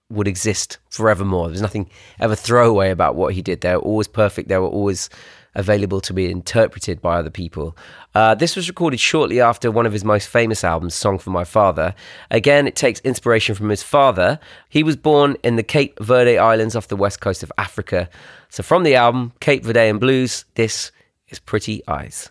would 0.09 0.29
exist 0.29 0.79
forevermore. 0.89 1.49
There's 1.49 1.63
nothing 1.63 1.91
ever 2.21 2.35
throwaway 2.35 2.91
about 2.91 3.17
what 3.17 3.35
he 3.35 3.43
did. 3.43 3.61
They 3.61 3.75
were 3.75 3.83
always 3.83 4.07
perfect. 4.07 4.49
They 4.49 4.59
were 4.59 4.69
always 4.69 5.11
available 5.57 6.01
to 6.03 6.13
be 6.13 6.31
interpreted 6.31 7.01
by 7.01 7.17
other 7.17 7.31
people. 7.31 7.77
Uh, 8.15 8.35
this 8.35 8.55
was 8.55 8.69
recorded 8.69 9.01
shortly 9.01 9.41
after 9.41 9.71
one 9.71 9.87
of 9.87 9.93
his 9.93 10.05
most 10.05 10.29
famous 10.29 10.63
albums, 10.63 10.95
Song 10.95 11.19
for 11.19 11.31
My 11.31 11.45
Father. 11.45 11.95
Again, 12.31 12.67
it 12.67 12.77
takes 12.77 13.01
inspiration 13.01 13.55
from 13.55 13.71
his 13.71 13.83
father. 13.83 14.39
He 14.69 14.83
was 14.83 14.97
born 14.97 15.37
in 15.43 15.57
the 15.57 15.63
Cape 15.63 15.99
Verde 15.99 16.39
Islands 16.39 16.77
off 16.77 16.89
the 16.89 16.97
west 16.97 17.21
coast 17.21 17.43
of 17.43 17.51
Africa. 17.59 18.09
So, 18.51 18.63
from 18.63 18.85
the 18.85 18.95
album 18.95 19.33
Cape 19.41 19.65
Verdean 19.65 19.99
Blues, 19.99 20.45
this 20.55 20.93
is 21.29 21.39
Pretty 21.39 21.83
Eyes. 21.89 22.31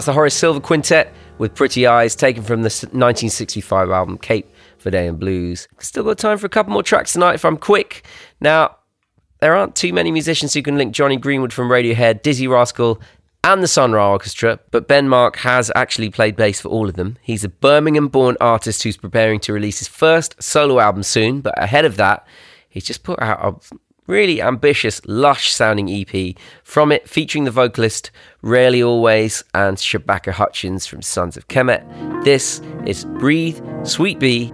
That's 0.00 0.06
the 0.06 0.14
Horace 0.14 0.32
Silver 0.32 0.60
Quintet 0.60 1.12
with 1.36 1.54
Pretty 1.54 1.86
Eyes, 1.86 2.16
taken 2.16 2.42
from 2.42 2.62
the 2.62 2.70
1965 2.70 3.90
album 3.90 4.16
Cape 4.16 4.50
Verdean 4.82 5.18
Blues. 5.18 5.68
Still 5.78 6.04
got 6.04 6.16
time 6.16 6.38
for 6.38 6.46
a 6.46 6.48
couple 6.48 6.72
more 6.72 6.82
tracks 6.82 7.12
tonight 7.12 7.34
if 7.34 7.44
I'm 7.44 7.58
quick. 7.58 8.06
Now, 8.40 8.78
there 9.40 9.54
aren't 9.54 9.76
too 9.76 9.92
many 9.92 10.10
musicians 10.10 10.54
who 10.54 10.62
can 10.62 10.78
link 10.78 10.94
Jonny 10.94 11.18
Greenwood 11.18 11.52
from 11.52 11.68
Radiohead, 11.68 12.22
Dizzee 12.22 12.48
Rascal, 12.48 12.98
and 13.44 13.62
the 13.62 13.68
Sun 13.68 13.92
Ra 13.92 14.10
Orchestra, 14.10 14.58
but 14.70 14.88
Ben 14.88 15.06
Marc 15.06 15.36
has 15.36 15.70
actually 15.76 16.08
played 16.08 16.34
bass 16.34 16.62
for 16.62 16.70
all 16.70 16.88
of 16.88 16.94
them. 16.94 17.18
He's 17.20 17.44
a 17.44 17.50
Birmingham 17.50 18.08
born 18.08 18.38
artist 18.40 18.82
who's 18.82 18.96
preparing 18.96 19.38
to 19.40 19.52
release 19.52 19.80
his 19.80 19.88
first 19.88 20.42
solo 20.42 20.80
album 20.80 21.02
soon, 21.02 21.42
but 21.42 21.62
ahead 21.62 21.84
of 21.84 21.98
that, 21.98 22.26
he's 22.70 22.84
just 22.84 23.02
put 23.02 23.20
out 23.20 23.60
a 23.70 23.76
really 24.10 24.42
ambitious, 24.42 25.00
lush 25.06 25.50
sounding 25.50 25.88
EP 25.88 26.36
from 26.64 26.92
it, 26.92 27.08
featuring 27.08 27.44
the 27.44 27.50
vocalist 27.50 28.10
Rarelyalways 28.42 29.44
and 29.54 29.76
Shabaka 29.76 30.32
Hutchings 30.32 30.86
from 30.86 31.00
Sons 31.00 31.36
of 31.36 31.48
Kemet. 31.48 31.84
This 32.24 32.60
is 32.86 33.04
Breathe, 33.04 33.60
Suite 33.84 34.18
B 34.18 34.48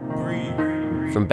from 1.12 1.26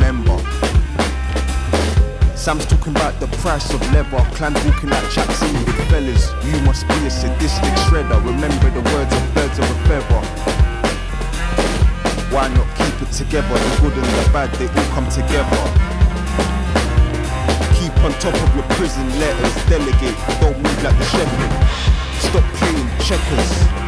Ben 0.00 0.24
Marc. 0.26 0.42
Sam's 2.34 2.66
talking 2.66 2.90
about 2.96 3.18
the 3.20 3.28
price 3.38 3.72
of 3.72 3.80
leather. 3.92 4.18
Clans 4.34 4.58
walking 4.64 4.90
like 4.90 5.04
in 5.42 5.54
with 5.64 5.88
fellas. 5.90 6.32
You 6.44 6.58
must 6.62 6.88
be 6.88 7.06
a 7.06 7.10
sadistic 7.10 7.72
shredder. 7.86 8.18
Remember 8.24 8.70
the 8.70 8.82
words 8.90 9.14
of 9.14 9.34
birds 9.34 9.58
of 9.60 9.70
a 9.70 9.78
feather. 9.86 10.22
Why 12.34 12.48
not 12.48 12.66
keep 12.76 13.00
it 13.00 13.12
together? 13.12 13.54
The 13.54 13.78
good 13.80 13.92
and 13.94 14.04
the 14.04 14.30
bad, 14.32 14.50
they 14.56 14.66
all 14.66 14.90
come 14.90 15.08
together. 15.08 15.62
Keep 17.78 17.94
on 18.02 18.12
top 18.18 18.34
of 18.34 18.54
your 18.56 18.66
prison 18.74 19.06
letters. 19.20 19.54
Delegate, 19.70 20.18
don't 20.40 20.58
move 20.58 20.82
like 20.82 20.98
the 20.98 21.04
shepherd. 21.14 21.52
Stop 22.18 22.44
playing 22.54 22.88
checkers. 22.98 23.81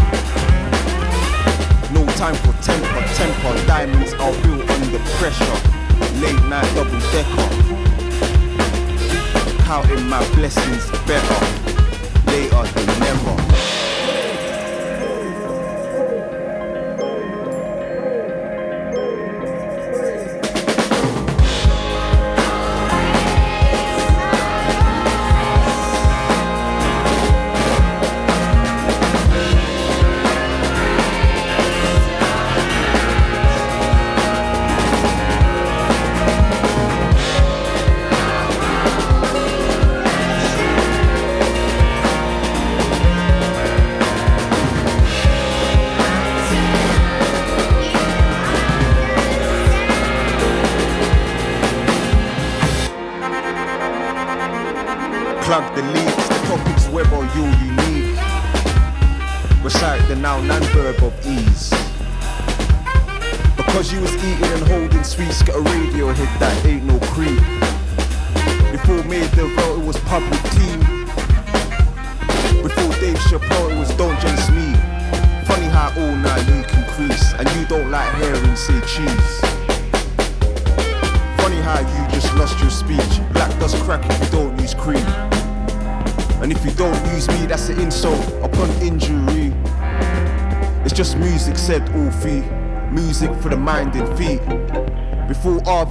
No 1.95 2.05
time 2.17 2.35
for 2.35 2.53
temper, 2.63 3.03
temper. 3.15 3.67
Diamonds 3.67 4.13
are 4.15 4.33
built 4.43 4.69
under 4.69 4.99
pressure. 5.19 5.59
Late 6.21 6.45
night 6.51 6.69
double 6.75 7.01
decker 7.13 7.65
counting 9.65 10.07
my 10.09 10.23
blessings 10.35 10.91
better 11.07 11.41
later 12.27 12.63
than 12.75 13.01
never. 13.01 13.54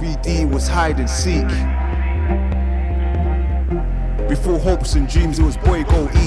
RVD 0.04 0.50
was 0.52 0.68
hide 0.68 0.98
and 0.98 1.08
seek. 1.08 1.48
Before 4.28 4.58
hopes 4.58 4.94
and 4.94 5.08
dreams, 5.08 5.38
it 5.38 5.44
was 5.44 5.56
boy 5.56 5.82
go 5.84 6.10
eat. 6.16 6.23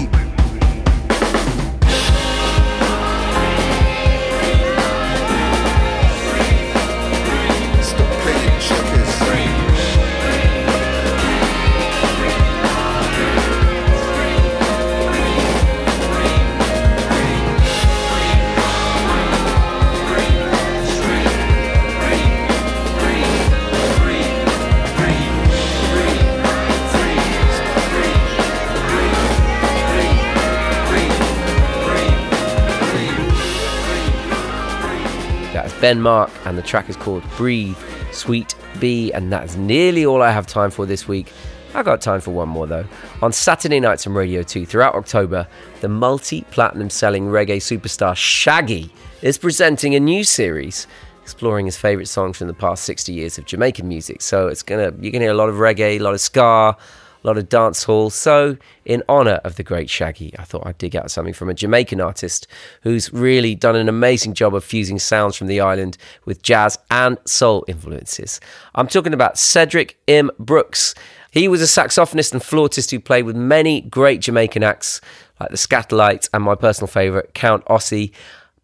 Ben 35.87 36.01
Marc, 36.01 36.29
and 36.43 36.57
the 36.57 36.61
track 36.61 36.89
is 36.89 36.97
called 36.97 37.23
Breathe, 37.37 37.77
Suite 38.11 38.55
B, 38.77 39.09
and 39.13 39.31
that's 39.31 39.55
nearly 39.55 40.05
all 40.05 40.21
I 40.21 40.31
have 40.31 40.45
time 40.45 40.69
for 40.69 40.85
this 40.85 41.07
week. 41.07 41.31
I 41.73 41.81
got 41.81 42.01
time 42.01 42.19
for 42.19 42.31
one 42.31 42.49
more 42.49 42.67
though. 42.67 42.85
On 43.21 43.31
Saturday 43.31 43.79
nights 43.79 44.05
on 44.05 44.13
Radio 44.13 44.43
2 44.43 44.65
throughout 44.65 44.95
October, 44.95 45.47
the 45.79 45.87
multi 45.87 46.41
platinum 46.51 46.89
selling 46.89 47.27
reggae 47.27 47.61
superstar 47.61 48.17
Shaggy 48.17 48.91
is 49.21 49.37
presenting 49.37 49.95
a 49.95 49.99
new 50.01 50.25
series 50.25 50.87
exploring 51.23 51.67
his 51.67 51.77
favourite 51.77 52.09
songs 52.09 52.37
from 52.37 52.47
the 52.47 52.53
past 52.53 52.83
60 52.83 53.13
years 53.13 53.37
of 53.37 53.45
Jamaican 53.45 53.87
music. 53.87 54.21
So 54.21 54.49
it's 54.49 54.63
gonna 54.63 54.91
you're 54.99 55.13
gonna 55.13 55.23
hear 55.23 55.31
a 55.31 55.35
lot 55.35 55.47
of 55.47 55.55
reggae, 55.55 55.97
a 55.97 55.99
lot 55.99 56.13
of 56.13 56.19
ska, 56.19 56.75
a 57.23 57.27
lot 57.27 57.37
of 57.37 57.49
dance 57.49 57.83
hall. 57.83 58.09
So, 58.09 58.57
in 58.85 59.03
honour 59.09 59.41
of 59.43 59.55
the 59.55 59.63
great 59.63 59.89
Shaggy, 59.89 60.33
I 60.37 60.43
thought 60.43 60.65
I'd 60.65 60.77
dig 60.77 60.95
out 60.95 61.11
something 61.11 61.33
from 61.33 61.49
a 61.49 61.53
Jamaican 61.53 62.01
artist 62.01 62.47
who's 62.81 63.11
really 63.13 63.55
done 63.55 63.75
an 63.75 63.89
amazing 63.89 64.33
job 64.33 64.55
of 64.55 64.63
fusing 64.63 64.99
sounds 64.99 65.35
from 65.35 65.47
the 65.47 65.59
island 65.59 65.97
with 66.25 66.41
jazz 66.41 66.77
and 66.89 67.17
soul 67.25 67.65
influences. 67.67 68.39
I'm 68.75 68.87
talking 68.87 69.13
about 69.13 69.37
Cedric 69.37 69.97
M. 70.07 70.31
Brooks. 70.39 70.95
He 71.31 71.47
was 71.47 71.61
a 71.61 71.65
saxophonist 71.65 72.33
and 72.33 72.41
flautist 72.41 72.91
who 72.91 72.99
played 72.99 73.25
with 73.25 73.35
many 73.35 73.81
great 73.81 74.21
Jamaican 74.21 74.63
acts 74.63 75.01
like 75.39 75.49
the 75.49 75.57
Skatalites 75.57 76.29
and 76.33 76.43
my 76.43 76.55
personal 76.55 76.87
favourite, 76.87 77.33
Count 77.33 77.63
Ossie. 77.65 78.11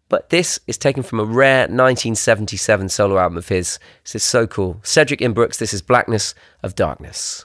But 0.08 0.30
this 0.30 0.60
is 0.66 0.78
taken 0.78 1.02
from 1.02 1.20
a 1.20 1.24
rare 1.24 1.62
1977 1.62 2.88
solo 2.88 3.18
album 3.18 3.38
of 3.38 3.48
his. 3.48 3.78
This 4.02 4.16
is 4.16 4.22
so 4.22 4.46
cool. 4.46 4.80
Cedric 4.82 5.22
M. 5.22 5.32
Brooks, 5.32 5.58
this 5.58 5.74
is 5.74 5.82
Blackness 5.82 6.34
of 6.62 6.74
Darkness. 6.74 7.44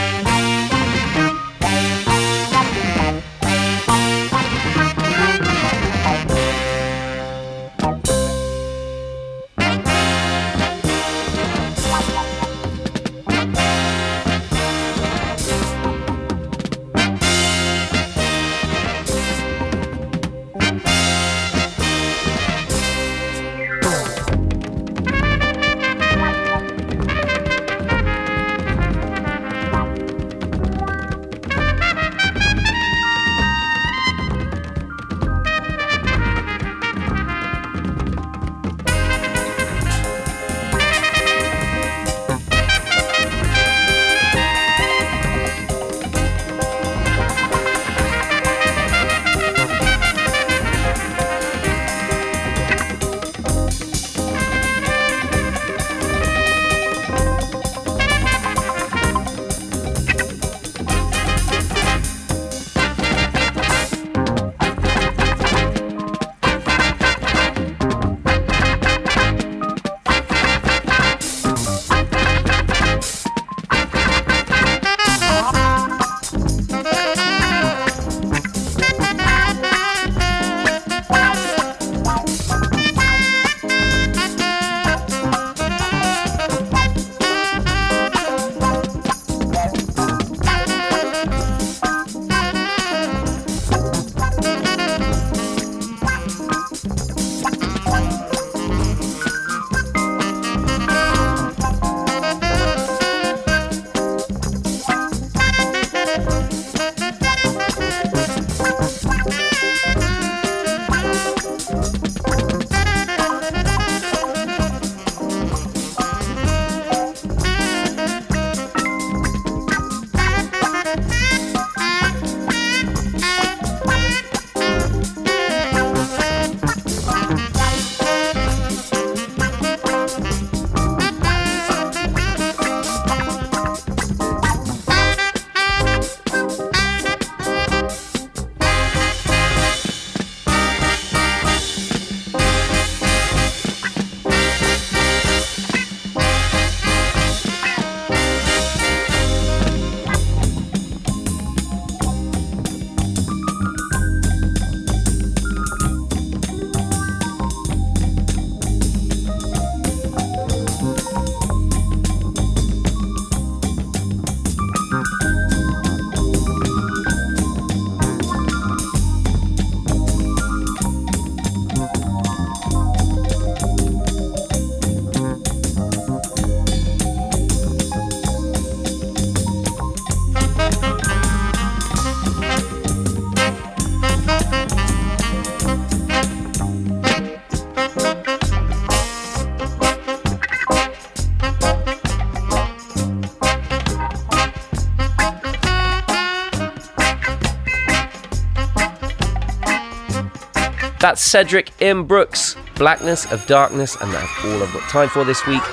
That's 201.01 201.23
Cedric 201.23 201.71
M. 201.81 202.05
Brooks, 202.05 202.55
Blackness 202.75 203.25
of 203.31 203.43
Darkness, 203.47 203.97
and 203.99 204.13
that's 204.13 204.45
all 204.45 204.61
I've 204.61 204.71
got 204.71 204.87
time 204.87 205.09
for 205.09 205.23
this 205.23 205.43
week. 205.47 205.63